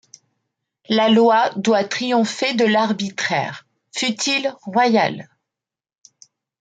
La 0.89 1.09
loi 1.09 1.51
doit 1.57 1.83
triompher 1.83 2.55
de 2.55 2.65
l'arbitraire, 2.65 3.67
fût-il 3.95 4.51
royal! 4.63 5.29